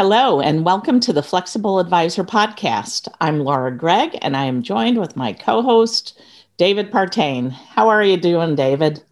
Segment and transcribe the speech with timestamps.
[0.00, 3.08] Hello, and welcome to the Flexible Advisor Podcast.
[3.20, 6.16] I'm Laura Gregg, and I am joined with my co host,
[6.56, 7.50] David Partain.
[7.50, 9.02] How are you doing, David?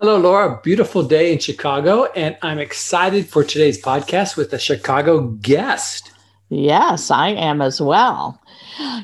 [0.00, 0.60] Hello, Laura.
[0.62, 6.12] Beautiful day in Chicago, and I'm excited for today's podcast with a Chicago guest.
[6.50, 8.38] Yes, I am as well.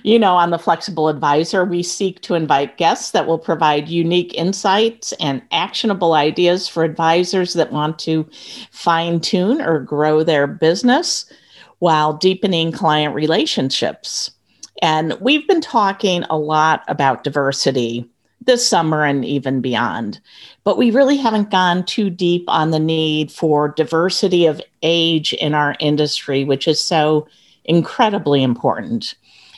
[0.03, 4.33] You know, on the Flexible Advisor, we seek to invite guests that will provide unique
[4.35, 8.29] insights and actionable ideas for advisors that want to
[8.71, 11.27] fine tune or grow their business
[11.79, 14.31] while deepening client relationships.
[14.83, 18.09] And we've been talking a lot about diversity
[18.47, 20.21] this summer and even beyond.
[20.65, 25.55] But we really haven't gone too deep on the need for diversity of age in
[25.55, 27.27] our industry, which is so
[27.65, 29.15] incredibly important.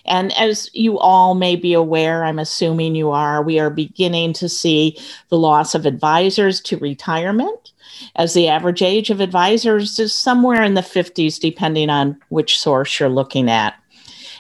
[0.06, 4.48] And as you all may be aware, I'm assuming you are, we are beginning to
[4.48, 7.72] see the loss of advisors to retirement,
[8.16, 12.98] as the average age of advisors is somewhere in the 50s, depending on which source
[13.00, 13.74] you're looking at.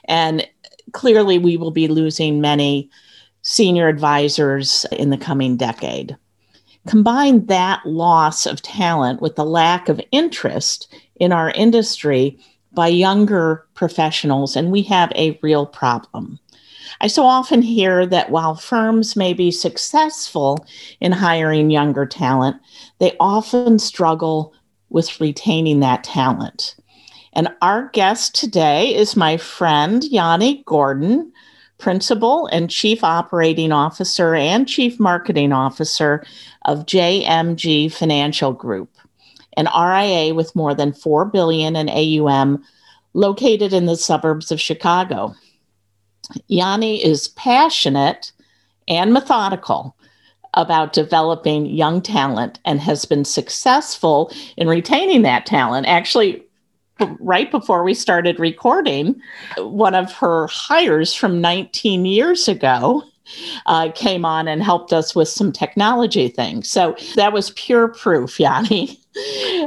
[0.04, 0.46] And
[0.92, 2.90] clearly, we will be losing many
[3.42, 6.16] senior advisors in the coming decade.
[6.86, 12.38] Combine that loss of talent with the lack of interest in our industry
[12.76, 16.38] by younger professionals, and we have a real problem.
[17.00, 20.64] I so often hear that while firms may be successful
[21.00, 22.56] in hiring younger talent,
[23.00, 24.54] they often struggle
[24.90, 26.76] with retaining that talent.
[27.32, 31.32] And our guest today is my friend Yonhee Gordon,
[31.78, 36.24] Principal and Chief Operating Officer and Chief Marketing Officer
[36.64, 38.95] of JMG Financial Group,
[39.56, 42.62] an RIA with more than 4 billion in AUM
[43.14, 45.34] located in the suburbs of Chicago.
[46.50, 48.32] Yonhee is passionate
[48.88, 49.96] and methodical
[50.54, 55.86] about developing young talent and has been successful in retaining that talent.
[55.86, 56.42] Actually,
[57.20, 59.20] right before we started recording,
[59.58, 63.02] one of her hires from 19 years ago
[63.66, 66.70] uh, came on and helped us with some technology things.
[66.70, 68.98] So that was pure proof, Yonhee.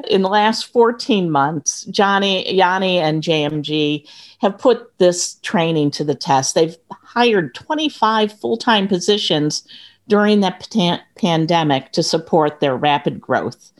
[0.10, 4.08] In the last 14 months, Johnny, Yonhee, and JMG
[4.40, 6.56] have put this training to the test.
[6.56, 9.68] They've hired 25 full time positions
[10.08, 13.72] during the pandemic to support their rapid growth.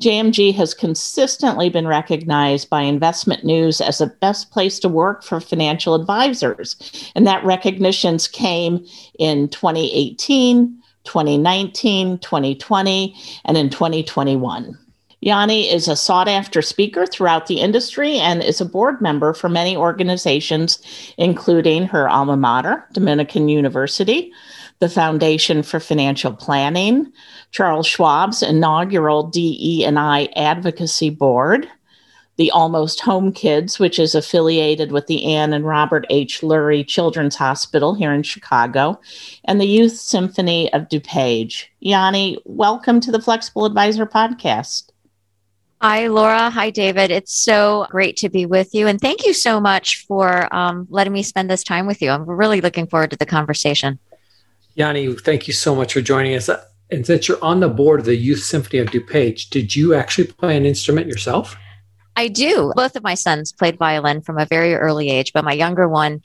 [0.00, 5.40] JMG has consistently been recognized by Investment News as the best place to work for
[5.40, 7.10] financial advisors.
[7.16, 8.86] And that recognitions came
[9.18, 14.78] in 2018, 2019, 2020, and in 2021.
[15.20, 19.48] Yonhee is a sought after speaker throughout the industry and is a board member for
[19.48, 20.78] many organizations,
[21.16, 24.32] including her alma mater, Dominican University,
[24.78, 27.12] the Foundation for Financial Planning,
[27.50, 31.68] Charles Schwab's inaugural DE&I Advocacy Board,
[32.36, 36.42] the Almost Home Kids, which is affiliated with the Ann and Robert H.
[36.42, 39.00] Lurie Children's Hospital here in Chicago,
[39.46, 41.64] and the Youth Symphony of DuPage.
[41.84, 44.92] Yonhee, welcome to the Flexible Advisor Podcast.
[45.80, 46.50] Hi, Laura.
[46.50, 47.12] Hi, David.
[47.12, 48.88] It's so great to be with you.
[48.88, 52.10] And thank you so much for um, letting me spend this time with you.
[52.10, 54.00] I'm really looking forward to the conversation.
[54.76, 56.50] Yonhee, thank you so much for joining us.
[56.90, 60.26] And since you're on the board of the Youth Symphony of DuPage, did you actually
[60.26, 61.56] play an instrument yourself?
[62.16, 62.72] I do.
[62.74, 66.22] Both of my sons played violin from a very early age, but my younger one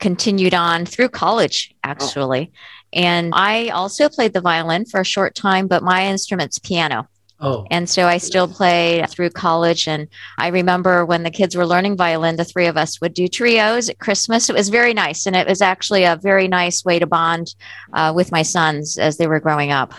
[0.00, 2.50] continued on through college, actually.
[2.50, 2.58] Oh.
[2.94, 7.08] And I also played the violin for a short time, but my instrument's piano.
[7.38, 7.66] Oh.
[7.70, 9.86] And so I still play through college.
[9.86, 10.08] And
[10.38, 13.88] I remember when the kids were learning violin, the three of us would do trios
[13.90, 14.48] at Christmas.
[14.48, 15.26] It was very nice.
[15.26, 17.54] And it was actually a very nice way to bond
[17.92, 19.92] uh, with my sons as they were growing up.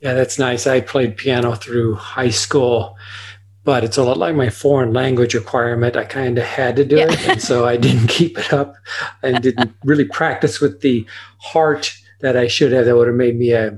[0.00, 0.66] Yeah, that's nice.
[0.66, 2.96] I played piano through high school,
[3.64, 5.96] but it's a lot like my foreign language requirement.
[5.96, 7.10] I kind of had to do yeah.
[7.10, 7.28] it.
[7.28, 8.74] And so I didn't keep it up
[9.24, 11.04] and didn't really practice with the
[11.38, 12.84] heart that I should have.
[12.84, 13.72] That would have made me uh,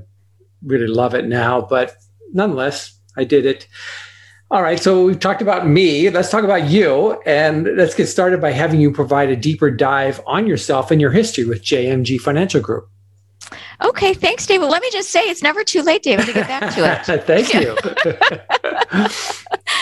[0.63, 1.61] really love it now.
[1.61, 1.95] But
[2.33, 3.67] nonetheless, I did it.
[4.49, 6.09] All right, so we've talked about me.
[6.09, 7.21] Let's talk about you.
[7.25, 11.11] And let's get started by having you provide a deeper dive on yourself and your
[11.11, 12.89] history with JMG Financial Group.
[13.81, 14.65] Okay, thanks, David.
[14.67, 17.23] Let me just say it's never too late, David, to get back to it.
[17.25, 17.75] Thank you.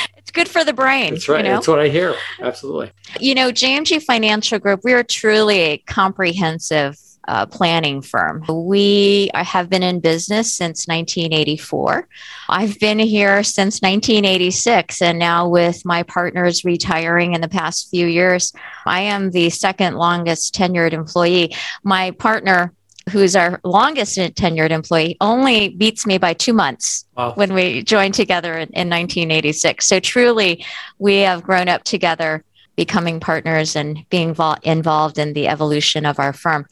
[0.18, 1.13] it's good for the brain.
[1.13, 1.44] That's right.
[1.44, 1.56] You know?
[1.56, 2.16] That's what I hear.
[2.40, 2.92] Absolutely.
[3.19, 6.98] You know, JMG Financial Group, we are truly a comprehensive
[7.30, 8.44] uh, planning firm.
[8.50, 12.08] We have been in business since 1984.
[12.50, 18.08] I've been here since 1986, and now with my partners retiring in the past few
[18.08, 18.52] years,
[18.88, 21.56] I am the second longest tenured employee.
[21.84, 22.74] My partner,
[23.12, 27.34] who's our longest tenured employee, only beats me by two months wow.
[27.34, 29.86] when we joined together in, in 1986.
[29.86, 30.66] So truly,
[30.98, 32.44] we have grown up together
[32.80, 36.66] becoming partners and being vo- involved in the evolution of our firm.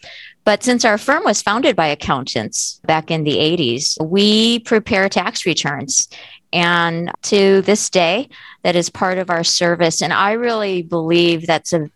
[0.47, 5.45] But since our firm was founded by accountants back in the 80s, we prepare tax
[5.45, 6.07] returns.
[6.53, 8.29] And to this day,
[8.63, 10.01] that is part of our service.
[10.01, 11.89] And I really believe that's a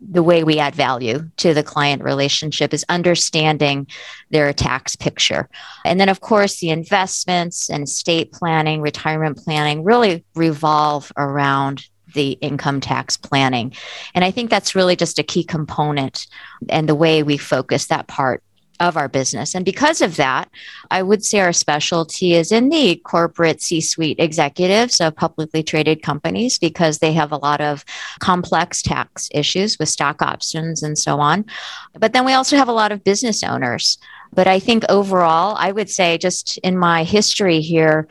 [0.00, 3.86] the way we add value to the client relationship is understanding
[4.30, 5.48] their tax picture.
[5.84, 12.32] And then, of course, the investments and estate planning, retirement planning really revolve around the
[12.32, 13.72] income tax planning.
[14.14, 16.26] And I think that's really just a key component
[16.68, 18.42] and the way we focus that part
[18.80, 19.54] of our business.
[19.54, 20.48] And because of that,
[20.90, 26.02] I would say our specialty is in the corporate C suite executives of publicly traded
[26.02, 27.84] companies because they have a lot of
[28.20, 31.44] complex tax issues with stock options and so on.
[31.94, 33.98] But then we also have a lot of business owners.
[34.32, 38.06] But I think overall, I would say just in my history here,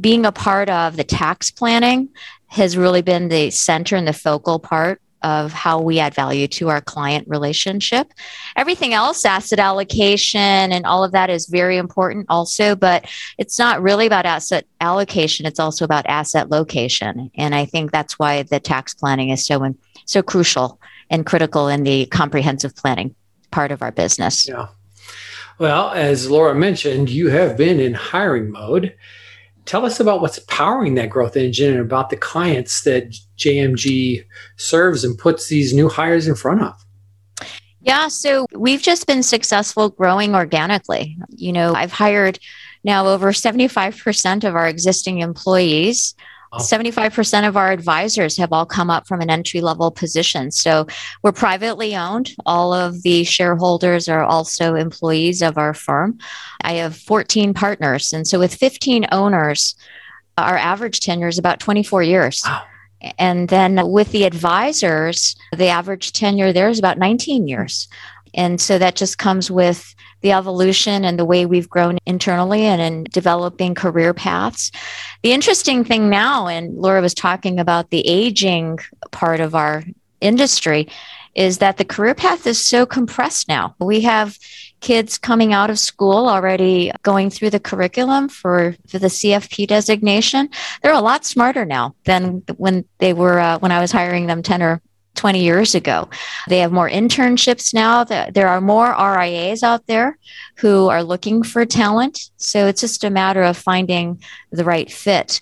[0.00, 2.08] being a part of the tax planning
[2.52, 6.68] has really been the center and the focal part of how we add value to
[6.68, 8.12] our client relationship.
[8.56, 13.08] Everything else, asset allocation and all of that is very important also, but
[13.38, 15.46] it's not really about asset allocation.
[15.46, 17.30] It's also about asset location.
[17.36, 19.74] And I think that's why the tax planning is so,
[20.06, 23.14] so crucial and critical in the comprehensive planning
[23.50, 24.48] part of our business.
[24.48, 24.68] Yeah.
[25.58, 28.96] Well, as Laura mentioned, you have been in hiring mode
[29.64, 34.24] tell us about what's powering that growth engine and about the clients that JMG
[34.56, 36.74] serves and puts these new hires in front of.
[37.80, 41.16] Yeah, so we've just been successful growing organically.
[41.30, 42.38] You know, I've hired
[42.84, 46.14] now over 75% of our existing employees
[46.60, 50.50] 75% of our advisors have all come up from an entry level position.
[50.50, 50.86] So
[51.22, 52.34] we're privately owned.
[52.44, 56.18] All of the shareholders are also employees of our firm.
[56.62, 58.12] I have 14 partners.
[58.12, 59.74] And so with 15 owners,
[60.36, 62.42] our average tenure is about 24 years.
[62.44, 62.64] Wow.
[63.18, 67.88] And then with the advisors, the average tenure there is about 19 years.
[68.34, 72.80] And so that just comes with the evolution and the way we've grown internally and
[72.80, 74.70] in developing career paths.
[75.22, 78.78] The interesting thing now, and Laura was talking about the aging
[79.10, 79.82] part of our
[80.20, 80.88] industry,
[81.34, 83.74] is that the career path is so compressed now.
[83.80, 84.38] We have
[84.80, 90.50] kids coming out of school already going through the curriculum for, for the CFP designation.
[90.82, 94.42] They're a lot smarter now than when they were uh, when I was hiring them
[94.42, 94.82] 10 or
[95.14, 96.08] 20 years ago.
[96.48, 98.04] They have more internships now.
[98.04, 100.18] There are more RIAs out there
[100.56, 102.30] who are looking for talent.
[102.36, 105.40] So it's just a matter of finding the right fit.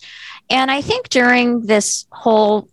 [0.48, 2.68] And I think during this whole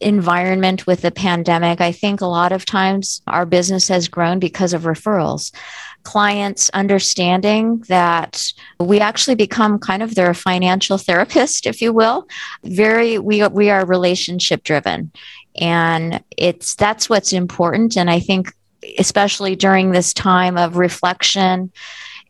[0.00, 4.72] environment with the pandemic, I think a lot of times our business has grown because
[4.72, 5.52] of referrals.
[6.02, 12.26] Clients understanding that we actually become kind of their financial therapist, if you will.
[12.64, 15.12] Very, we, we are relationship driven
[15.60, 18.52] and it's that's what's important and i think
[18.98, 21.70] especially during this time of reflection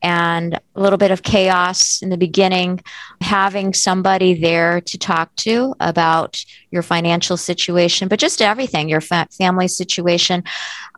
[0.02, 2.82] and a little bit of chaos in the beginning,
[3.20, 9.28] having somebody there to talk to about your financial situation, but just everything, your fa-
[9.30, 10.42] family situation.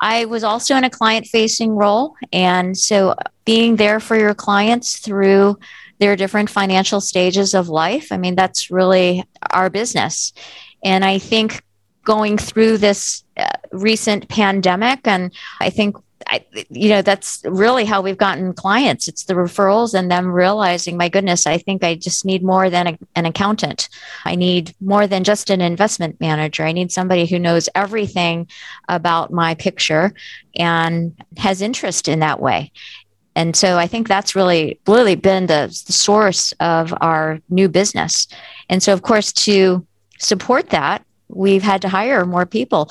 [0.00, 2.14] I was also in a client facing role.
[2.32, 5.58] And so being there for your clients through
[5.98, 10.32] their different financial stages of life, I mean, that's really our business.
[10.82, 11.62] And I think
[12.04, 15.06] going through this uh, recent pandemic.
[15.06, 19.08] And I think, I, you know, that's really how we've gotten clients.
[19.08, 22.86] It's the referrals and them realizing, my goodness, I think I just need more than
[22.86, 23.88] a, an accountant.
[24.24, 26.64] I need more than just an investment manager.
[26.64, 28.48] I need somebody who knows everything
[28.88, 30.12] about my picture
[30.56, 32.72] and has interest in that way.
[33.34, 38.28] And so I think that's really, really been the, the source of our new business.
[38.68, 39.86] And so, of course, to
[40.18, 42.90] support that, we've had to hire more people.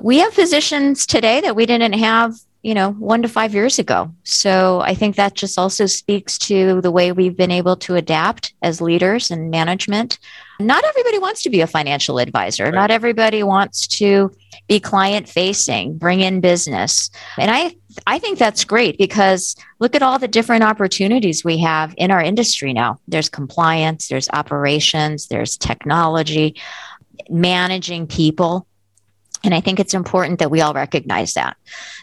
[0.00, 4.12] We have positions today that we didn't have you know, one to five years ago.
[4.22, 8.54] So I think that just also speaks to the way we've been able to adapt
[8.62, 10.20] as leaders and management.
[10.60, 12.64] Not everybody wants to be a financial advisor.
[12.64, 12.74] Right.
[12.74, 14.30] Not everybody wants to
[14.68, 17.10] be client facing, bring in business.
[17.36, 17.74] And I
[18.06, 22.22] I think that's great because look at all the different opportunities we have in our
[22.22, 23.00] industry now.
[23.08, 26.60] There's compliance, there's operations, there's technology,
[27.28, 28.66] managing people.
[29.44, 31.56] And I think it's important that we all recognize that.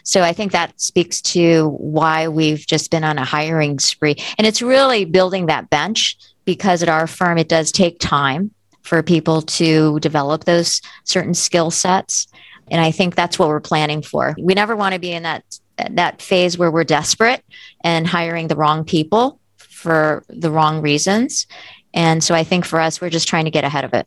[0.04, 4.16] So I think that speaks to why we've just been on a hiring spree.
[4.36, 8.50] And it's really building that bench because at our firm, it does take time
[8.82, 12.26] for people to develop those certain skill sets.
[12.70, 14.34] And I think that's what we're planning for.
[14.38, 15.44] We never want to be in that
[15.92, 17.42] that phase where we're desperate
[17.82, 21.46] and hiring the wrong people for the wrong reasons.
[21.94, 24.06] And so I think for us, we're just trying to get ahead of it.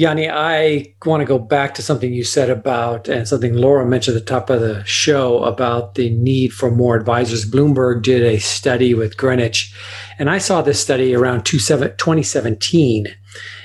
[0.00, 4.16] Yonhee, I want to go back to something you said about, and something Laura mentioned
[4.16, 7.44] at the top of the show about the need for more advisors.
[7.44, 9.74] Bloomberg did a study with Greenwich,
[10.18, 13.06] and I saw this study around 2017,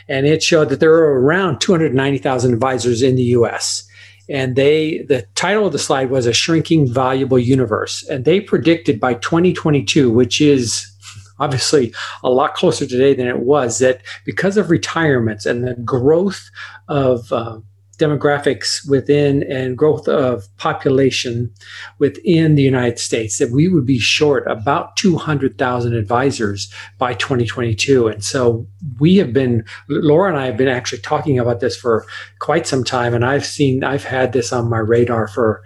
[0.10, 3.88] and it showed that there are around 290,000 advisors in the US.
[4.28, 8.04] And they, the title of the slide was A Shrinking Valuable Universe.
[8.10, 10.95] And they predicted by 2022, which is
[11.40, 16.50] obviously a lot closer today than it was that because of retirements and the growth
[16.88, 17.60] of uh,
[17.98, 21.52] demographics within and growth of population
[22.00, 28.08] within the United States that we would be short about 200,000 advisors by 2022.
[28.08, 28.68] And so
[29.00, 32.06] we have been, Laura and I have been actually talking about this for
[32.40, 33.14] quite some time.
[33.14, 35.64] And I've seen, I've had this on my radar for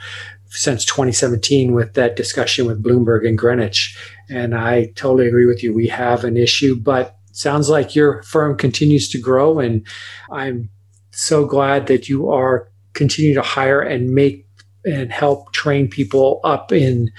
[0.50, 3.98] since 2017 with that discussion with Bloomberg and Greenwich.
[4.30, 5.74] And I totally agree with you.
[5.74, 9.60] We have an issue, but sounds like your firm continues to grow.
[9.60, 9.86] And
[10.32, 10.70] I'm
[11.12, 14.46] so glad that you are continuing to hire and make
[14.86, 17.12] and help train people up in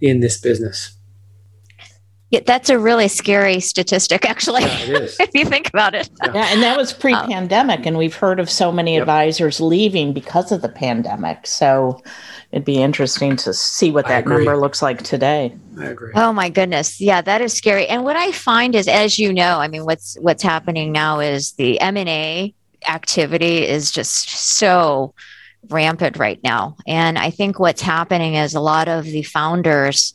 [0.00, 0.96] in this business.
[2.34, 6.10] Yeah, that's a really scary statistic, actually, yeah, if you think about it.
[6.24, 7.80] Yeah, yeah and that was pre pandemic.
[7.80, 9.02] Um, and we've heard of so many yep.
[9.02, 11.46] advisors leaving because of the pandemic.
[11.46, 12.02] So
[12.50, 15.54] it'd be interesting to see what that number looks like today.
[15.78, 16.10] I agree.
[16.16, 17.00] Oh my goodness.
[17.00, 17.86] Yeah, that is scary.
[17.86, 21.52] And what I find is as you know, I mean what's what's happening now is
[21.52, 22.52] the M&A
[22.88, 25.14] activity is just so
[25.70, 26.76] rampant right now.
[26.84, 30.14] And I think what's happening is a lot of the founders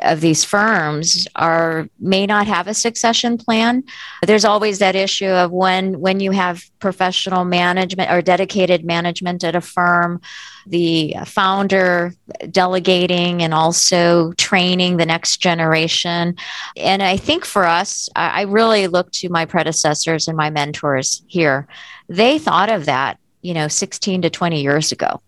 [0.00, 3.84] of these firms are may not have a succession plan.
[4.26, 9.56] There's always that issue of when when you have professional management or dedicated management at
[9.56, 10.20] a firm
[10.66, 12.12] the founder
[12.50, 16.36] delegating and also training the next generation.
[16.76, 21.66] And i think for us i really look to my predecessors and my mentors here.
[22.08, 25.20] They thought of that you know 16 to 20 years ago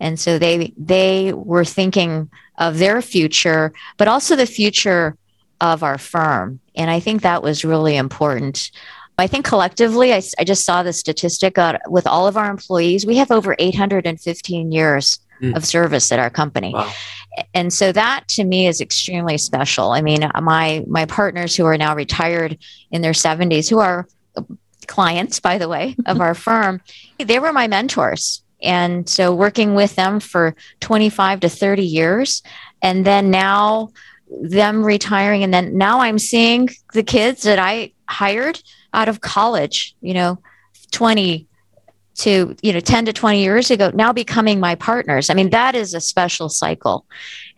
[0.00, 5.16] and so they they were thinking of their future, but also the future
[5.60, 6.60] of our firm.
[6.76, 8.70] And I think that was really important.
[9.18, 11.56] I think collectively, I, I just saw the statistic
[11.88, 15.56] with all of our employees, we have over 815 years mm.
[15.56, 16.72] of service at our company.
[16.72, 16.92] Wow.
[17.52, 19.90] And so that to me is extremely special.
[19.90, 22.58] I mean, my my partners who are now retired
[22.90, 24.08] in their 70s, who are
[24.86, 26.80] clients, by the way, of our firm,
[27.18, 28.42] they were my mentors.
[28.62, 32.42] And so working with them for 25 to 30 years.
[32.82, 33.90] And then now
[34.28, 35.42] them retiring.
[35.42, 38.60] And then now I'm seeing the kids that I hired
[38.92, 40.38] out of college, you know,
[40.90, 41.46] 20
[42.18, 45.30] to, you know, 10 to 20 years ago, now becoming my partners.
[45.30, 47.06] I mean, that is a special cycle.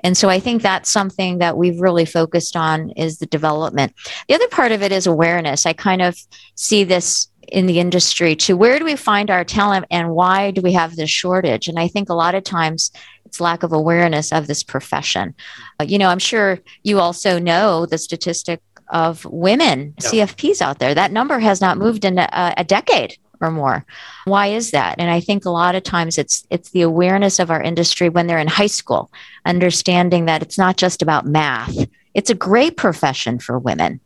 [0.04, 3.94] And so I think that's something that we've really focused on is the development.
[4.28, 5.64] The other part of it is awareness.
[5.64, 6.18] I kind of
[6.56, 10.60] see this in the industry to where do we find our talent and why do
[10.60, 11.68] we have this shortage?
[11.68, 12.90] And I think a lot of times
[13.24, 15.34] it's lack of awareness of this profession.
[15.80, 20.08] Uh, you know, I'm sure you also know the statistic of women yeah.
[20.08, 20.94] CFPs out there.
[20.94, 23.84] That number has not moved in a, a decade or more.
[24.24, 24.96] Why is that?
[24.98, 28.26] And I think a lot of times it's it's the awareness of our industry when
[28.26, 29.10] they're in high school,
[29.46, 31.74] understanding that it's not just about math.
[32.14, 34.00] It's a great profession for women.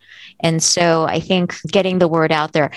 [0.45, 2.71] And so I think getting the word out there,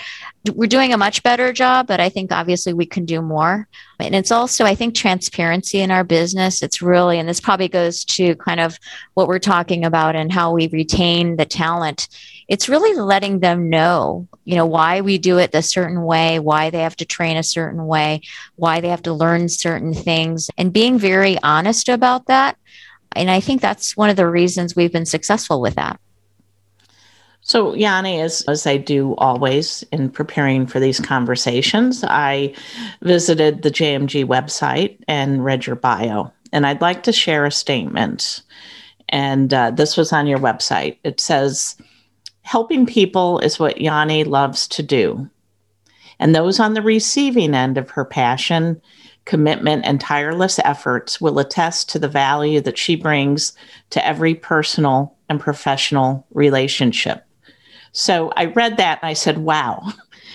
[0.54, 3.68] we're doing a much better job, but I think obviously we can do more.
[4.00, 6.64] And it's also, I think, transparency in our business.
[6.64, 8.80] It's really, and this probably goes to kind of
[9.16, 12.08] what we're talking about and how we retain the talent.
[12.48, 16.70] It's really letting them know, you know, why we do it a certain way, why
[16.70, 18.22] they have to train a certain way,
[18.56, 22.58] why they have to learn certain things, and being very honest about that.
[23.14, 26.00] And I think that's one of the reasons we've been successful with that.
[27.48, 32.54] So, Yonhee, as, as I do always in preparing for these conversations, I
[33.02, 36.30] visited the JMG website and read your bio.
[36.52, 38.42] And I'd like to share a statement.
[39.08, 40.98] And uh, this was on your website.
[41.06, 41.78] It says,
[42.42, 45.30] Helping people is what Yonhee loves to do.
[46.20, 48.82] And those on the receiving end of her passion,
[49.24, 53.54] commitment, and tireless efforts will attest to the value that she brings
[53.92, 57.24] to every personal and professional relationship.
[57.98, 59.92] So I read that and I said, wow,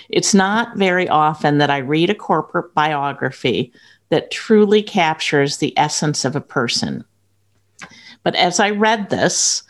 [0.08, 3.72] it's not very often that I read a corporate biography
[4.08, 7.04] that truly captures the essence of a person.
[8.24, 9.62] But as I read this,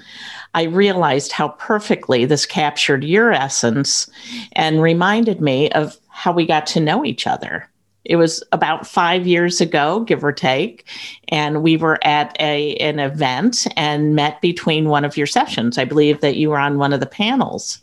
[0.55, 4.09] I realized how perfectly this captured your essence
[4.53, 7.69] and reminded me of how we got to know each other.
[8.05, 10.87] It was about five years ago, give or take,
[11.29, 15.79] and we were at a an event and met between one of your sessions.
[15.79, 17.79] I believe that you were on one of the panels,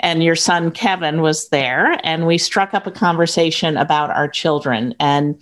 [0.00, 4.94] and your son Kevin was there, and we struck up a conversation about our children
[4.98, 5.38] and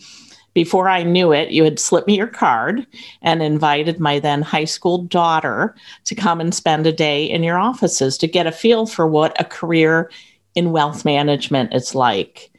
[0.53, 2.87] before I knew it, you had slipped me your card
[3.23, 7.59] and invited my then high school daughter to come and spend a day in your
[7.59, 10.11] offices to get a feel for what a career
[10.55, 12.51] in wealth management is like.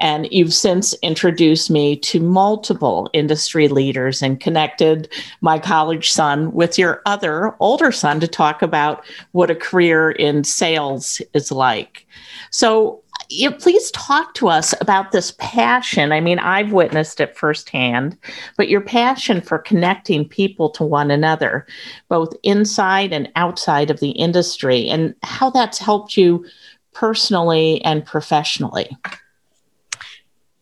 [0.00, 6.78] And you've since introduced me to multiple industry leaders and connected my college son with
[6.78, 12.06] your other older son to talk about what a career in sales is like.
[12.50, 16.12] So, you please talk to us about this passion.
[16.12, 18.18] I mean, I've witnessed it firsthand,
[18.56, 21.66] but your passion for connecting people to one another,
[22.08, 26.44] both inside and outside of the industry, and how that's helped you
[26.92, 28.96] personally and professionally.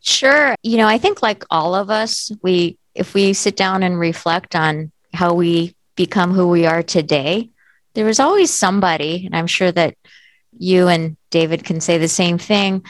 [0.02, 0.54] Sure.
[0.62, 4.54] You know, I think like all of us, we if we sit down and reflect
[4.54, 7.50] on how we become who we are today,
[7.94, 9.96] there was always somebody, and I'm sure that
[10.58, 12.84] you and David can say the same thing,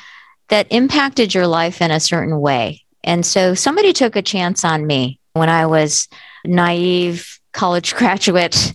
[0.49, 2.83] that impacted your life in a certain way.
[3.05, 6.09] And so somebody took a chance on me when I was
[6.45, 8.75] naive college graduate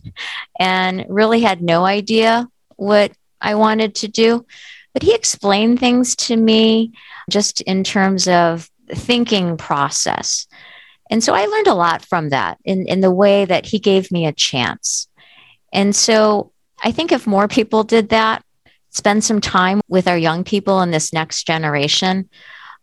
[0.60, 4.46] and really had no idea what I wanted to do.
[4.94, 6.94] But he explained things to me
[7.30, 10.48] just in terms of thinking process.
[11.10, 14.12] And so I learned a lot from that in, in the way that he gave
[14.12, 15.08] me a chance.
[15.74, 16.52] And so
[16.84, 18.44] I think if more people did that,
[18.92, 22.30] spend some time with our young people in this next generation,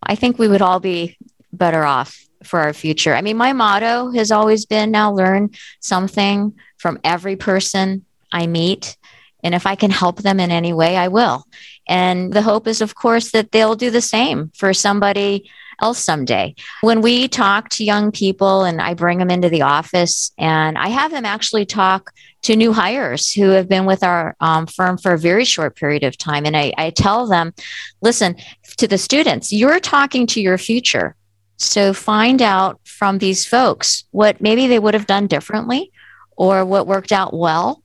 [0.03, 1.17] I think we would all be
[1.53, 3.15] better off for our future.
[3.15, 8.97] I mean, my motto has always been now learn something from every person I meet.
[9.45, 11.47] And if I can help them in any way, I will.
[11.87, 16.55] And the hope is, of course, that they'll do the same for somebody else someday.
[16.81, 20.89] When we talk to young people and I bring them into the office and I
[20.89, 25.13] have them actually talk to new hires who have been with our um, firm for
[25.13, 26.47] a very short period of time.
[26.47, 27.53] And I, I tell them,
[28.01, 28.37] listen,
[28.79, 31.17] to the students, you're talking to your future.
[31.57, 35.93] So find out from these folks what maybe they would have done differently
[36.37, 37.84] or what worked out well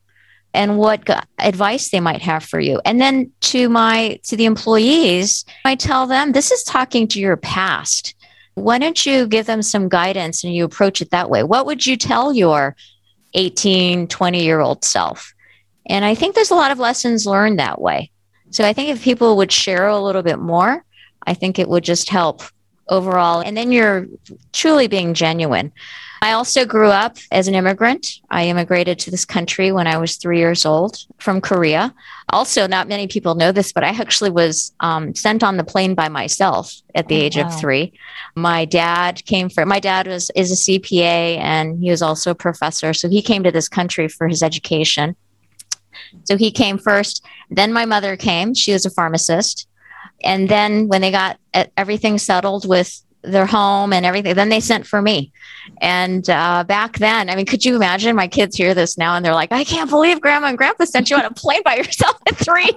[0.54, 1.08] and what
[1.38, 6.08] advice they might have for you and then to my to the employees i tell
[6.08, 8.16] them this is talking to your past
[8.56, 11.86] why don't you give them some guidance and you approach it that way what would
[11.86, 12.76] you tell your
[13.34, 15.34] 18, 20 year old self.
[15.88, 18.12] And I think there's a lot of lessons learned that way.
[18.52, 20.84] So I think if people would share a little bit more,
[21.26, 22.42] I think it would just help
[22.88, 23.42] overall.
[23.42, 24.08] And then you're
[24.54, 25.72] truly being genuine.
[26.22, 28.20] I also grew up as an immigrant.
[28.30, 31.94] I immigrated to this country when I was three years old from Korea.
[32.30, 35.96] Also, not many people know this, but I actually was um, sent on the plane
[35.96, 37.48] by myself at the oh, age wow.
[37.48, 37.94] of three.
[38.36, 42.36] My dad came for my dad was is a CPA and he was also a
[42.36, 45.16] professor, so he came to this country for his education.
[46.26, 47.24] So he came first.
[47.50, 48.54] Then my mother came.
[48.54, 49.68] She was a pharmacist.
[50.24, 51.40] And then when they got
[51.78, 54.34] everything settled with their home and everything.
[54.36, 55.32] Then they sent for me.
[55.82, 59.26] And uh, back then, I mean, could you imagine my kids hear this now and
[59.26, 62.18] they're like, I can't believe grandma and grandpa sent you on a plane by yourself
[62.28, 62.72] at three.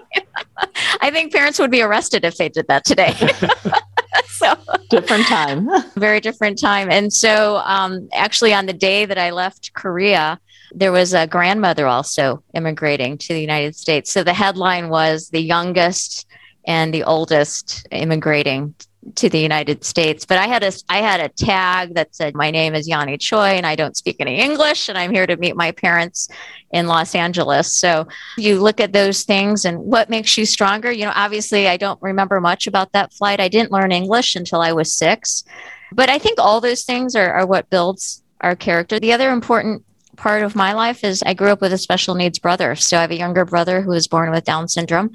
[1.00, 3.14] I think parents would be arrested if they did that today.
[4.26, 4.56] so
[4.90, 5.68] different time.
[5.96, 6.90] very different time.
[6.90, 10.40] And so um, actually on the day that I left Korea,
[10.74, 14.10] there was a grandmother also immigrating to the United States.
[14.10, 16.26] So the headline was the youngest
[16.66, 18.74] and the oldest immigrating
[19.16, 20.24] to the United States.
[20.24, 23.56] But I had a I had a tag that said my name is Yonhee Choi
[23.56, 26.28] and I don't speak any English and I'm here to meet my parents
[26.70, 27.74] in Los Angeles.
[27.74, 28.06] So
[28.38, 30.92] you look at those things and what makes you stronger.
[30.92, 33.40] You know, obviously I don't remember much about that flight.
[33.40, 35.44] I didn't learn English until I was six.
[35.92, 38.98] But I think all those things are, are what builds our character.
[38.98, 39.84] The other important
[40.16, 42.76] part of my life is I grew up with a special needs brother.
[42.76, 45.12] So I have a younger brother who was born with Down syndrome.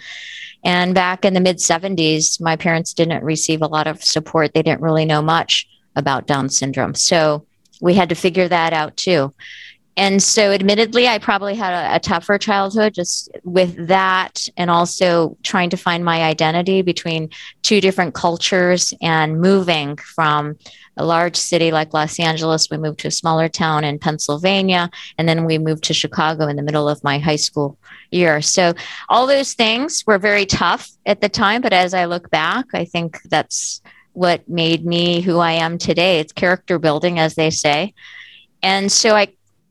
[0.63, 4.53] And back in the mid 70s, my parents didn't receive a lot of support.
[4.53, 6.95] They didn't really know much about Down syndrome.
[6.95, 7.45] So
[7.81, 9.33] we had to figure that out too.
[9.97, 15.35] And so, admittedly, I probably had a, a, tougher childhood just with that, and also
[15.41, 17.31] trying to find my identity between
[17.63, 20.55] two different cultures and moving from
[20.97, 22.69] a large city like Los Angeles.
[22.69, 26.57] We moved to a smaller town in Pennsylvania, and then we moved to Chicago in
[26.57, 27.79] the middle of my high school
[28.11, 28.39] year.
[28.43, 28.75] So,
[29.09, 32.85] all those things were very tough at the time, but as I look back, I
[32.85, 33.81] think that's
[34.13, 36.19] what made me who I am today.
[36.19, 37.95] It's character building, as they say.
[38.63, 39.27] And so I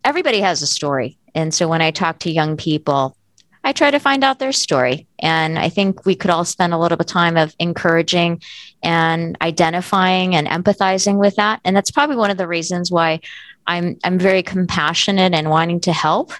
[0.07, 1.19] everybody has a story.
[1.35, 3.17] And so when I talk to young people,
[3.65, 5.09] I try to find out their story.
[5.19, 8.41] And I think we could all spend a little bit of time of encouraging
[8.85, 11.61] and identifying and empathizing with that.
[11.65, 13.19] And that's probably one of the reasons why
[13.67, 16.33] I'm I'm very compassionate and wanting to help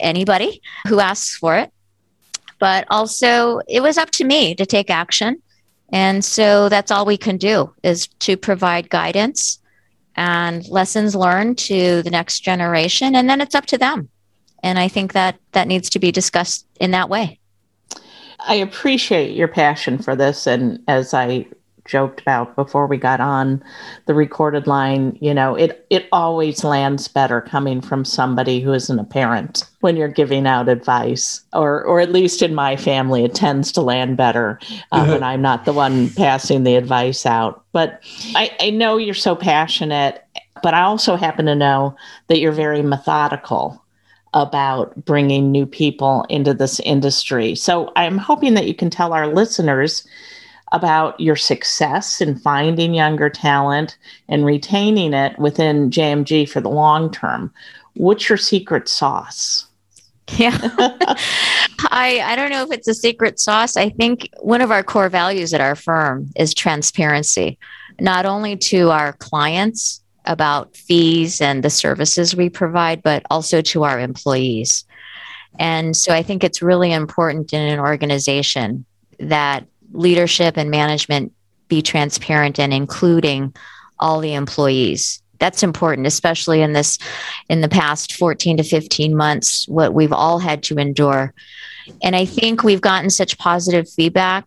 [0.00, 1.72] anybody who asks for it.
[2.58, 5.40] But also it was up to me to take action.
[5.92, 9.61] And so that's all we can do is to provide guidance
[10.16, 13.14] and lessons learned to the next generation.
[13.14, 14.08] And then it's up to them.
[14.62, 17.38] And i think that that needs to be discussed in that way.
[18.46, 20.46] I appreciate your passion for this.
[20.46, 21.46] And as i
[21.84, 23.62] joked about before we got on
[24.06, 29.00] the recorded line you know it it always lands better coming from somebody who isn't
[29.00, 33.34] a parent when you're giving out advice or or at least in my family it
[33.34, 34.60] tends to land better
[34.92, 37.64] uh, when i'm not the one passing the advice out.
[37.72, 38.02] But
[38.34, 40.24] I, I know you're so passionate
[40.62, 41.96] but i also happen to know
[42.28, 43.82] that you're very methodical
[44.34, 47.54] about bringing new people into this industry.
[47.54, 50.06] So i'm hoping that you can tell our listeners
[50.72, 53.96] about your success in finding younger talent
[54.28, 57.52] and retaining it within JMG for the long term.
[57.94, 59.66] What's your secret sauce?
[60.38, 60.56] Yeah.
[61.90, 63.76] I I don't know if it's a secret sauce.
[63.76, 67.58] I think one of our core values at our firm is transparency,
[68.00, 73.84] not only to our clients about fees and the services we provide, but also to
[73.84, 74.84] our employees.
[75.58, 78.86] And so I think it's really important in an organization
[79.18, 81.32] that leadership and management
[81.68, 83.54] be transparent and including
[83.98, 85.22] all the employees.
[85.38, 86.98] That's important especially in this
[87.48, 91.34] in the past 14 to 15 months what we've all had to endure.
[92.02, 94.46] And i think we've gotten such positive feedback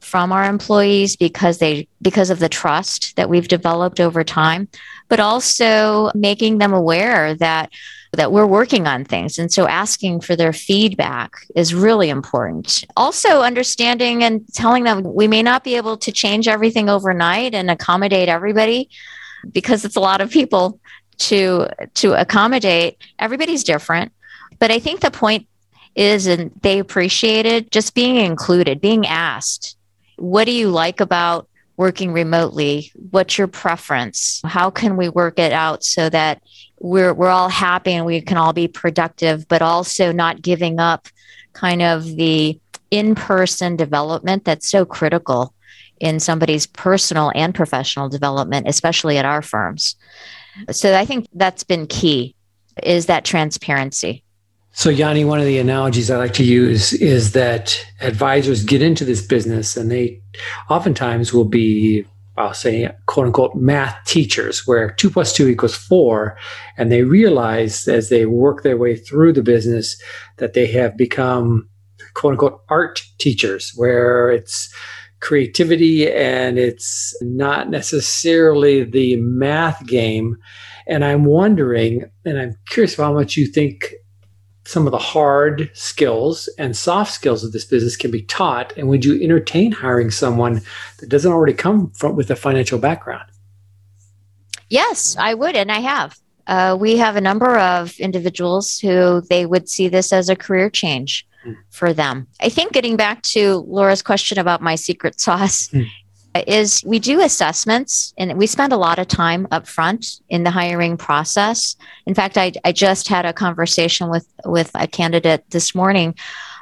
[0.00, 4.68] from our employees because they because of the trust that we've developed over time
[5.08, 7.70] but also making them aware that
[8.12, 9.38] that we're working on things.
[9.38, 12.84] And so asking for their feedback is really important.
[12.96, 17.70] Also, understanding and telling them we may not be able to change everything overnight and
[17.70, 18.90] accommodate everybody
[19.50, 20.78] because it's a lot of people
[21.18, 24.12] to to accommodate everybody's different
[24.58, 25.46] but i think the point
[25.94, 29.76] is and they appreciated just being included being asked
[30.16, 35.52] what do you like about working remotely what's your preference how can we work it
[35.52, 36.42] out so that
[36.82, 41.08] we're we're all happy and we can all be productive, but also not giving up
[41.52, 42.58] kind of the
[42.90, 45.54] in-person development that's so critical
[46.00, 49.94] in somebody's personal and professional development, especially at our firms.
[50.70, 52.34] So I think that's been key
[52.82, 54.24] is that transparency.
[54.74, 59.04] So, Yonhee, one of the analogies I like to use is that advisors get into
[59.04, 60.20] this business and they
[60.70, 62.06] oftentimes will be
[62.42, 66.36] I'll say, quote unquote, math teachers, where two plus two equals four.
[66.76, 70.00] And they realize as they work their way through the business
[70.38, 71.68] that they have become,
[72.14, 74.72] quote unquote, art teachers, where it's
[75.20, 80.36] creativity and it's not necessarily the math game.
[80.86, 83.94] And I'm wondering, and I'm curious how much you think
[84.64, 88.72] some of the hard skills and soft skills of this business can be taught?
[88.76, 90.62] And would you entertain hiring someone
[90.98, 93.30] that doesn't already come from with a financial background?
[94.68, 96.18] Yes, I would, and I have.
[96.46, 100.70] Uh, we have a number of individuals who they would see this as a career
[100.70, 101.54] change mm.
[101.70, 102.26] for them.
[102.40, 105.86] I think getting back to Laura's question about my secret sauce, mm
[106.34, 110.50] is we do assessments and we spend a lot of time up front in the
[110.50, 111.76] hiring process.
[112.06, 116.14] In fact, I, I just had a conversation with, with a candidate this morning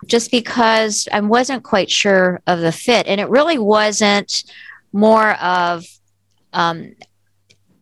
[0.06, 3.06] just because I wasn't quite sure of the fit.
[3.06, 4.44] And it really wasn't
[4.92, 5.84] more of
[6.52, 6.96] um,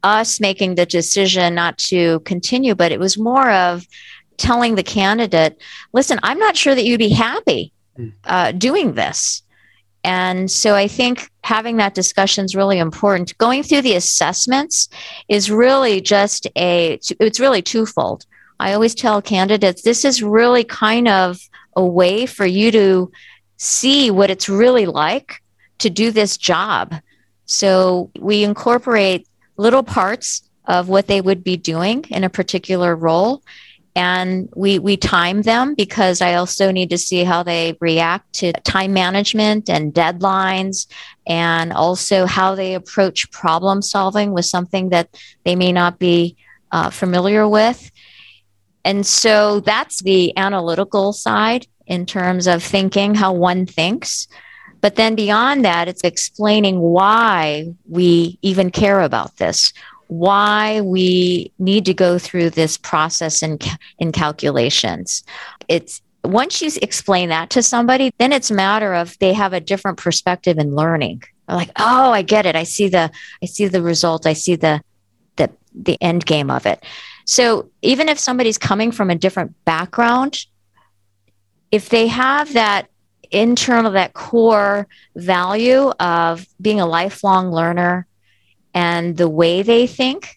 [0.02, 3.86] us making the decision not to continue, but it was more of
[4.36, 5.60] telling the candidate,
[5.92, 8.08] listen, I'm not sure that you'd be happy hmm.
[8.24, 9.42] uh, doing this.
[10.04, 13.36] And so I think having that discussion is really important.
[13.38, 14.88] Going through the assessments
[15.28, 18.26] is really just a, it's really twofold.
[18.60, 21.38] I always tell candidates this is really kind of
[21.76, 23.10] a way for you to
[23.56, 25.42] see what it's really like
[25.78, 26.94] to do this job.
[27.46, 33.42] So we incorporate little parts of what they would be doing in a particular role
[33.98, 38.52] and we we time them because I also need to see how they react to
[38.62, 40.86] time management and deadlines
[41.26, 45.08] and also how they approach problem solving with something that
[45.44, 46.36] they may not be
[46.70, 47.90] uh, familiar with.
[48.84, 54.28] And so that's the analytical side in terms of thinking how one thinks.
[54.80, 59.72] But then beyond that, it's explaining why we even care about this,
[60.08, 63.58] why we need to go through this process in,
[63.98, 65.22] in calculations.
[65.68, 69.60] It's once you explain that to somebody, then it's a matter of they have a
[69.60, 71.22] different perspective in learning.
[71.46, 72.56] They're like, oh, I get it.
[72.56, 73.10] I see the
[73.42, 74.26] I see the result.
[74.26, 74.82] I see the
[75.36, 76.84] the the end game of it.
[77.24, 80.44] So even if somebody's coming from a different background,
[81.70, 82.88] if they have that
[83.30, 88.06] internal, that core value of being a lifelong learner,
[88.74, 90.36] and the way they think,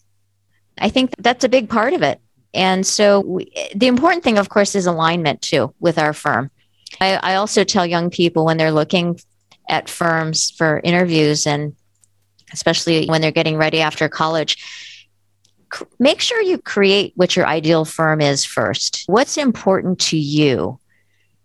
[0.78, 2.20] I think that's a big part of it.
[2.54, 6.52] And so we, the important thing, of course, is alignment too with our firm.
[7.00, 9.20] I, I also tell young people when they're looking
[9.70, 11.76] at firms for interviews and
[12.52, 14.58] especially when they're getting ready after college,
[16.00, 19.04] make sure you create what your ideal firm is first.
[19.08, 20.80] What's important to you?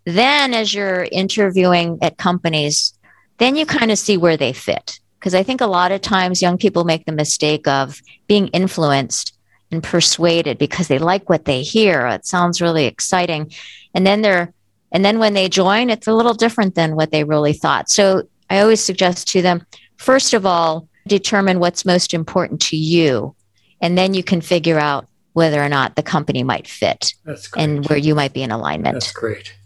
[0.05, 2.97] Then, as you're interviewing at companies,
[3.39, 5.01] then you kind of see where they fit.
[5.27, 9.37] Because I think a lot of times young people make the mistake of being influenced
[9.73, 12.07] and persuaded because they like what they hear.
[12.07, 13.51] It sounds really exciting.
[13.93, 14.53] And then they're,
[14.93, 17.91] and then when they join, it's a little different than what they really thought.
[17.91, 23.35] So I always suggest to them, first of all, determine what's most important to you.
[23.81, 27.15] And then you can figure out whether or not the company might fit
[27.57, 28.95] and where you might be in alignment.
[28.95, 29.57] That's great.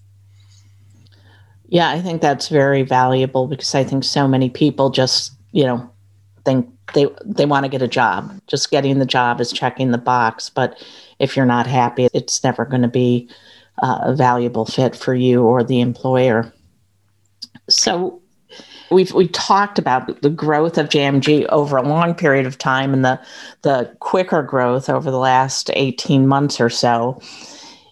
[1.69, 5.91] Yeah, I think that's very valuable because I think so many people just you know,
[6.45, 8.41] think they they want to get a job.
[8.47, 10.83] Just getting the job is checking the box, but
[11.19, 13.29] if you're not happy, it's never going to be
[13.83, 16.53] uh, a valuable fit for you or the employer.
[17.69, 18.21] So
[18.91, 23.05] we've we talked about the growth of JMG over a long period of time and
[23.05, 23.21] the
[23.63, 27.21] the quicker growth over the last 18 months or so.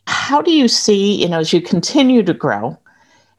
[0.07, 2.79] How do you see, you know, as you continue to grow,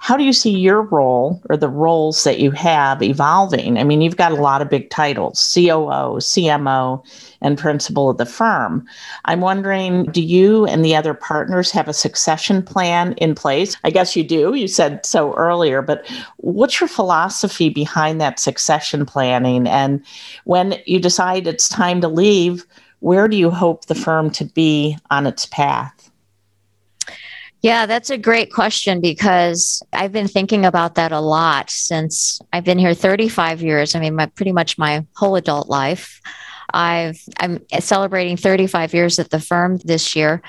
[0.01, 3.77] how do you see your role or the roles that you have evolving?
[3.77, 7.05] I mean, you've got a lot of big titles COO, CMO,
[7.41, 8.87] and principal of the firm.
[9.25, 13.75] I'm wondering do you and the other partners have a succession plan in place?
[13.83, 14.53] I guess you do.
[14.53, 19.67] You said so earlier, but what's your philosophy behind that succession planning?
[19.67, 20.03] And
[20.45, 22.65] when you decide it's time to leave,
[23.01, 26.08] where do you hope the firm to be on its path?
[27.61, 32.63] Yeah, that's a great question because I've been thinking about that a lot since I've
[32.63, 33.95] been here 35 years.
[33.95, 36.21] I mean, my pretty much my whole adult life.
[36.73, 40.41] I've I'm celebrating 35 years at the firm this year,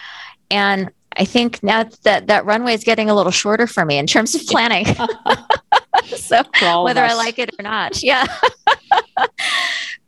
[0.50, 4.06] and I think now that that runway is getting a little shorter for me in
[4.06, 4.86] terms of planning.
[6.16, 6.42] so
[6.84, 8.26] whether I like it or not, yeah.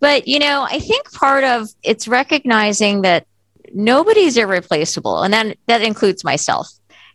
[0.01, 3.27] but you know, I think part of it's recognizing that
[3.75, 6.69] nobody's irreplaceable, and then that includes myself.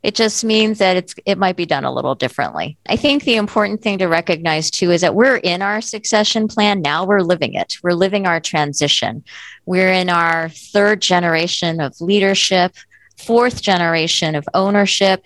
[0.08, 2.78] It just means that it's it might be done a little differently.
[2.88, 6.82] I think the important thing to recognize too is that we're in our succession plan
[6.82, 7.06] now.
[7.06, 7.76] We're living it.
[7.84, 9.26] We're living our transition.
[9.66, 12.74] We're in our third generation of leadership,
[13.18, 15.26] fourth generation of ownership,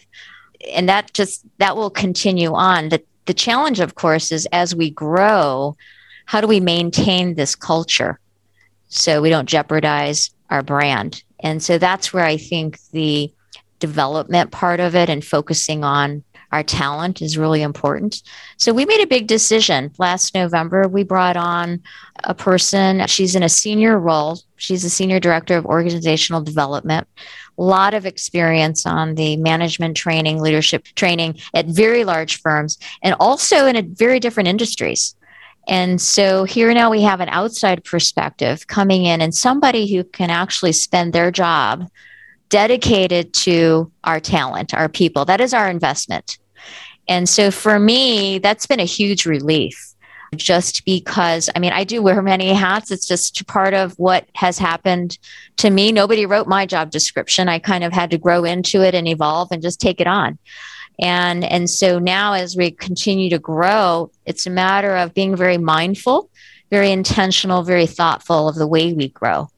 [0.72, 2.90] and that just that will continue on.
[2.90, 5.78] The the challenge, of course, is as we grow,
[6.26, 8.20] how do we maintain this culture
[8.88, 11.22] so we don't jeopardize our brand?
[11.40, 13.32] And so that's where I think the
[13.82, 18.22] development part of it and focusing on our talent is really important.
[18.58, 20.88] So we made a big decision last November.
[20.88, 21.82] We brought on
[22.24, 24.40] a person, she's in a senior role.
[24.58, 27.08] She's a senior director of organizational development.
[27.58, 33.16] A lot of experience on the management training, leadership training at very large firms, and
[33.20, 35.16] also in a very different industries.
[35.68, 40.30] And so here now we have an outside perspective coming in and somebody who can
[40.30, 41.88] actually spend their job
[42.52, 45.26] dedicated to our talent, our people.
[45.26, 46.38] That is our investment.
[47.08, 49.88] And so for me, that's been a huge relief
[50.36, 52.92] just because I mean, I do wear many hats.
[52.92, 55.18] It's just part of what has happened
[55.58, 55.92] to me.
[55.92, 57.50] Nobody wrote my job description.
[57.50, 60.38] I kind of had to grow into it and evolve and just take it on.
[61.02, 65.58] And and so now as we continue to grow, it's a matter of being very
[65.58, 66.30] mindful,
[66.70, 69.50] very intentional, very thoughtful of the way we grow.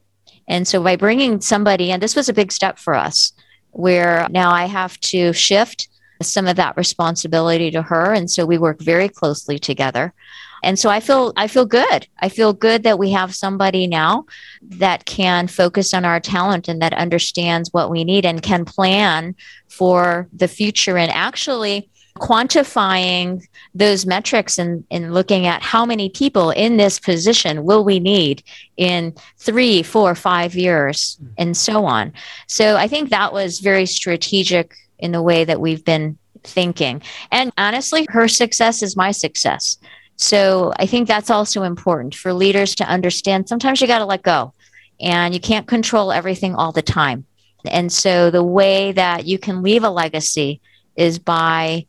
[0.48, 3.32] And so by bringing somebody and this was a big step for us
[3.70, 5.88] where now I have to shift
[6.22, 8.12] some of that responsibility to her.
[8.12, 10.14] And so we work very closely together.
[10.62, 12.08] And so I feel I feel good.
[12.20, 14.24] I feel good that we have somebody now
[14.62, 19.34] that can focus on our talent and that understands what we need and can plan
[19.68, 26.50] for the future and actually quantifying those metrics and, and looking at how many people
[26.50, 28.42] in this position will we need
[28.76, 31.28] in three, four, five years, mm.
[31.38, 32.12] and so on.
[32.46, 37.02] So I think that was very strategic in the way that we've been thinking.
[37.32, 39.76] And honestly, her success is my success.
[40.16, 43.48] So I think that's also important for leaders to understand.
[43.48, 44.52] Sometimes you got to let go
[45.00, 47.24] and you can't control everything all the time.
[47.64, 50.60] And so the way that you can leave a legacy
[50.96, 51.86] is by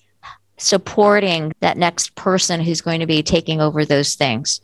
[0.57, 4.61] supporting that next person who's going to be taking over those things.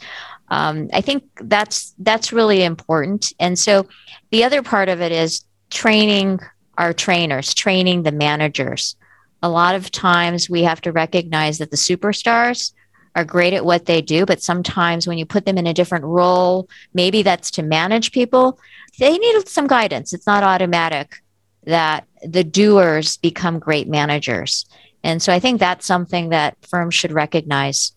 [0.49, 3.33] Um, I think that's that's really important.
[3.39, 3.87] And so
[4.31, 6.39] the other part of it is training
[6.77, 8.95] our trainers, training the managers.
[9.43, 12.73] A lot of times we have to recognize that the superstars
[13.15, 16.05] are great at what they do, but sometimes when you put them in a different
[16.05, 18.59] role, maybe that's to manage people,
[18.99, 20.13] they need some guidance.
[20.13, 21.21] It's not automatic
[21.65, 24.65] that the doers become great managers.
[25.03, 27.93] And so I think that's something that firms should recognize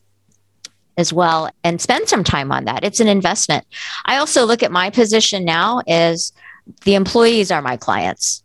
[0.97, 2.85] as well and spend some time on that.
[2.85, 3.67] It's an investment.
[4.05, 6.33] I also look at my position now as
[6.85, 8.43] the employees are my clients.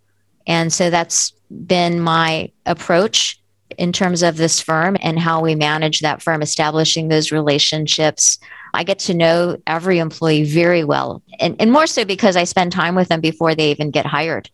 [0.47, 1.33] And so that's
[1.67, 3.39] been my approach
[3.77, 8.39] in terms of this firm and how we manage that firm, establishing those relationships.
[8.73, 12.71] I get to know every employee very well, and, and more so because I spend
[12.71, 14.49] time with them before they even get hired.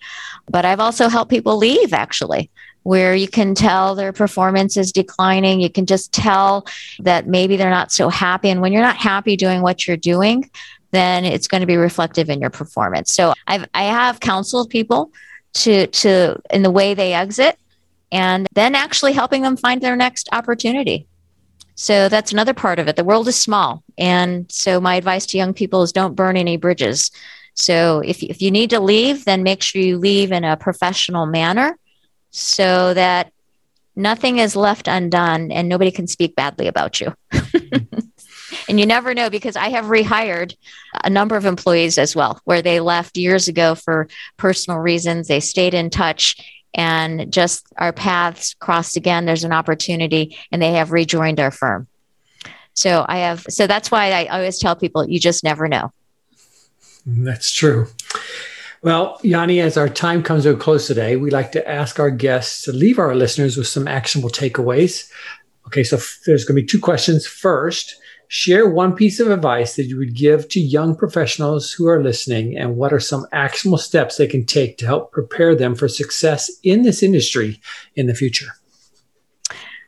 [0.49, 2.49] But I've also helped people leave, actually
[2.85, 5.59] where you can tell their performance is declining.
[5.59, 6.67] You can just tell
[6.99, 8.49] that maybe they're not so happy.
[8.49, 10.51] And when you're not happy doing what you're doing,
[10.91, 13.11] then it's going to be reflective in your performance.
[13.11, 15.11] So I've, I have counseled people
[15.53, 17.57] to, to, in the way they exit
[18.11, 21.07] and then actually helping them find their next opportunity.
[21.73, 22.97] So that's another part of it.
[22.97, 23.83] The world is small.
[23.97, 27.09] And so my advice to young people is don't burn any bridges.
[27.55, 31.25] So if, if you need to leave, then make sure you leave in a professional
[31.25, 31.79] manner
[32.35, 33.31] so that
[33.95, 37.13] nothing is left undone and nobody can speak badly about you.
[38.67, 40.53] and you never know because I have rehired
[41.01, 45.29] a number of employees as well, where they left years ago for personal reasons.
[45.29, 46.35] They stayed in touch
[46.73, 49.25] and just our paths crossed again.
[49.25, 51.87] There's an opportunity and they have rejoined our firm.
[52.73, 55.93] So I have, so that's why I always tell people you just never know.
[57.05, 57.87] That's true.
[58.85, 62.11] Well, Yonhee, as our time comes to a close today, we like to ask our
[62.11, 65.09] guests to leave our listeners with some actionable takeaways.
[65.65, 67.25] Okay, so there's going to be two questions.
[67.25, 67.95] First,
[68.27, 72.55] share one piece of advice that you would give to young professionals who are listening,
[72.55, 76.51] and what are some actionable steps they can take to help prepare them for success
[76.61, 77.59] in this industry
[77.95, 78.51] in the future?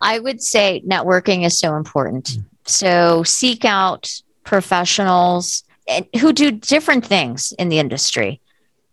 [0.01, 2.29] I would say networking is so important.
[2.29, 2.41] Mm-hmm.
[2.65, 4.11] So seek out
[4.43, 5.63] professionals
[6.19, 8.41] who do different things in the industry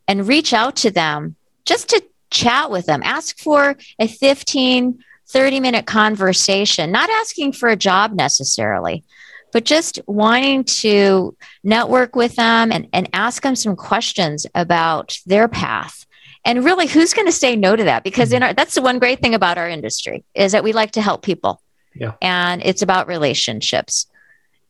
[0.09, 3.01] and reach out to them just to chat with them.
[3.05, 9.05] Ask for a 15, 30 minute conversation, not asking for a job necessarily,
[9.53, 15.49] but just wanting to network with them and, and ask them some questions about their
[15.49, 16.07] path.
[16.45, 18.05] And really, who's going to say no to that?
[18.05, 18.49] Because in mm-hmm.
[18.49, 21.23] our, that's the one great thing about our industry is that we like to help
[21.23, 21.63] people.
[21.95, 22.13] Yeah.
[22.21, 24.07] And it's about relationships.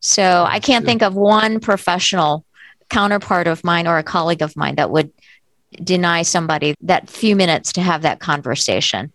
[0.00, 2.43] So I can't think of one professional
[2.88, 5.12] counterpart of mine or a colleague of mine that would
[5.82, 9.12] deny somebody that few minutes to have that conversation.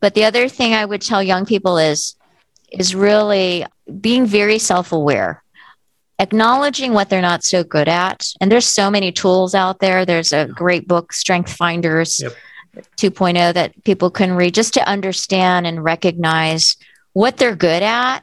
[0.00, 2.16] But the other thing I would tell young people is
[2.72, 3.66] is really
[4.00, 5.42] being very self-aware.
[6.18, 8.26] Acknowledging what they're not so good at.
[8.40, 10.06] And there's so many tools out there.
[10.06, 12.32] There's a great book, Strength Finders yep.
[12.96, 16.76] 2.0, that people can read just to understand and recognize
[17.12, 18.20] what they're good at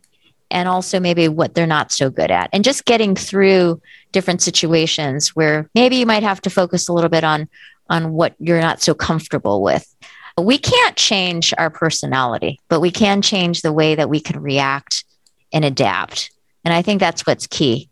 [0.49, 2.49] and also maybe what they're not so good at.
[2.53, 7.09] And just getting through different situations where maybe you might have to focus a little
[7.09, 7.47] bit on
[7.89, 9.95] on what you're not so comfortable with.
[10.37, 15.03] We can't change our personality, but we can change the way that we can react
[15.51, 16.31] and adapt.
[16.63, 17.89] And I think that's what's key.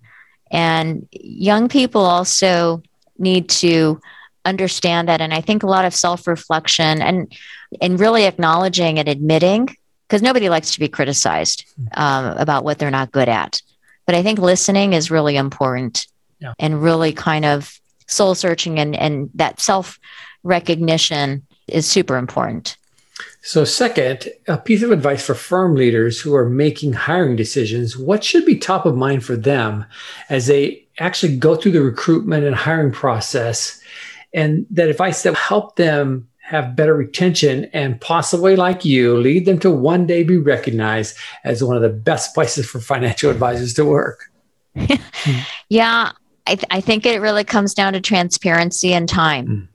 [0.51, 2.84] And young people also
[3.17, 3.99] need to
[4.45, 5.19] understand that.
[5.19, 7.36] And I think a lot of self reflection and,
[7.82, 9.75] and really acknowledging and admitting,
[10.08, 13.62] because nobody likes to be criticized um, about what they're not good at.
[14.08, 16.08] But I think listening is really important
[16.39, 16.54] yeah.
[16.58, 20.00] and really kind of soul searching and, and that self
[20.43, 22.78] recognition is super important.
[23.41, 28.24] So, second, a piece of advice for firm leaders who are making hiring decisions what
[28.24, 29.86] should be top of mind for them
[30.30, 33.82] as they actually go through the recruitment and hiring process?
[34.34, 39.45] And that advice that will help them have better retention, and possibly, like you, lead
[39.45, 43.74] them to one day be recognized as one of the best places for financial advisors
[43.74, 44.32] to work?
[45.70, 46.14] yeah,
[46.45, 49.48] I, th- I, think it really comes down to transparency and time.
[49.48, 49.68] Mm.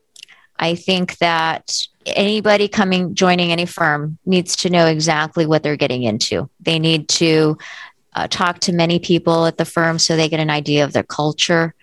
[0.61, 6.05] I think that anybody coming joining any firm needs to know exactly what they're getting
[6.05, 6.49] into.
[6.61, 7.59] They need to
[8.14, 11.03] uh, talk to many people at the firm so they get an idea of their
[11.03, 11.75] culture.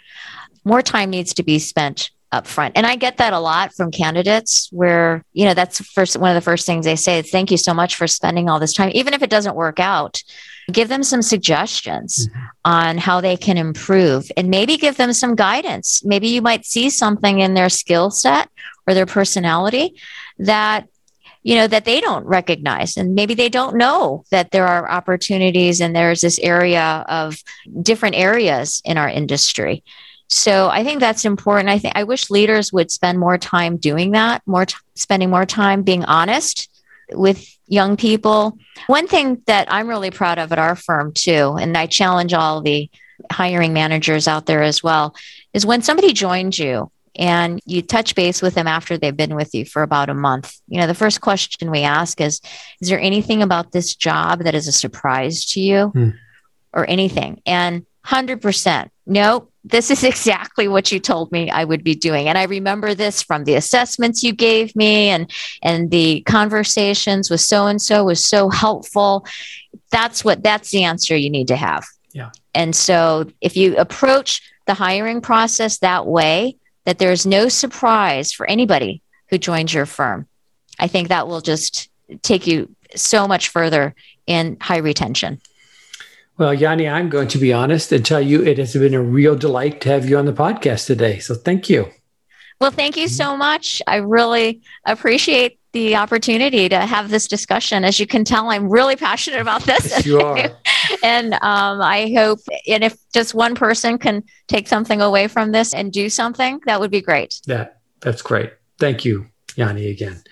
[0.63, 2.77] More time needs to be spent up front.
[2.77, 6.35] And I get that a lot from candidates where, you know, that's first one of
[6.35, 8.91] the first things they say is thank you so much for spending all this time.
[8.93, 10.21] Even if it doesn't work out,
[10.71, 12.39] give them some suggestions mm-hmm.
[12.65, 16.03] on how they can improve and maybe give them some guidance.
[16.05, 18.49] Maybe you might see something in their skill set
[18.85, 19.95] or their personality
[20.37, 20.87] that
[21.41, 25.79] you know that they don't recognize and maybe they don't know that there are opportunities
[25.79, 27.41] and there's this area of
[27.81, 29.83] different areas in our industry
[30.29, 34.11] so i think that's important i think i wish leaders would spend more time doing
[34.11, 36.69] that more t- spending more time being honest
[37.11, 38.57] with young people
[38.87, 42.61] one thing that i'm really proud of at our firm too and i challenge all
[42.61, 42.89] the
[43.31, 45.15] hiring managers out there as well
[45.53, 49.53] is when somebody joins you and you touch base with them after they've been with
[49.53, 50.57] you for about a month.
[50.67, 52.39] You know, the first question we ask is
[52.81, 56.17] Is there anything about this job that is a surprise to you mm.
[56.73, 57.41] or anything?
[57.45, 62.27] And 100%, no, this is exactly what you told me I would be doing.
[62.27, 65.31] And I remember this from the assessments you gave me and,
[65.61, 69.25] and the conversations with so and so was so helpful.
[69.91, 71.85] That's what, that's the answer you need to have.
[72.13, 72.31] Yeah.
[72.55, 76.55] And so if you approach the hiring process that way,
[76.85, 80.27] that there's no surprise for anybody who joins your firm.
[80.79, 81.89] I think that will just
[82.23, 83.93] take you so much further
[84.25, 85.41] in high retention.
[86.39, 89.35] Well, Yonhee, I'm going to be honest and tell you it has been a real
[89.35, 91.19] delight to have you on the podcast today.
[91.19, 91.89] So thank you.
[92.61, 93.81] Well, thank you so much.
[93.87, 97.83] I really appreciate the opportunity to have this discussion.
[97.83, 99.91] As you can tell, I'm really passionate about this.
[99.91, 100.37] Yes, you are.
[101.03, 105.73] and um, I hope, and if just one person can take something away from this
[105.73, 107.41] and do something, that would be great.
[107.47, 108.53] That that's great.
[108.77, 109.27] Thank you,
[109.57, 110.23] Yonhee, again.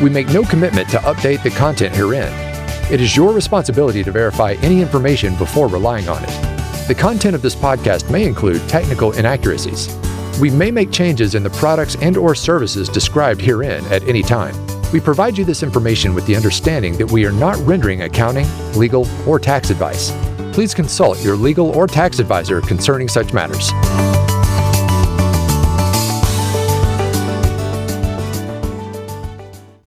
[0.03, 2.50] We make no commitment to update the content herein.
[2.91, 6.89] It is your responsibility to verify any information before relying on it.
[6.89, 9.97] The content of this podcast may include technical inaccuracies.
[10.41, 14.57] We may make changes in the products and or services described herein at any time.
[14.93, 19.07] We provide you this information with the understanding that we are not rendering accounting, legal,
[19.29, 20.11] or tax advice.
[20.53, 23.71] Please consult your legal or tax advisor concerning such matters.